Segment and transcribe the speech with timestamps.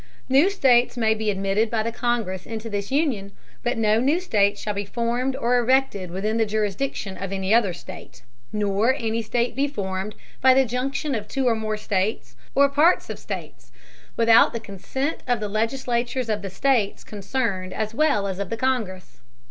[0.27, 4.57] New States may be admitted by the Congress into this Union; but no new State
[4.57, 9.55] shall be formed or erected within the Jurisdiction of any other State; nor any State
[9.55, 13.71] be formed by the Junction of two or more States, or Parts of States,
[14.17, 18.57] without the Consent of the Legislatures of the States concerned as well as of the
[18.57, 19.19] Congress.